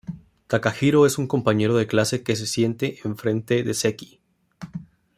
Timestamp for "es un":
1.05-1.27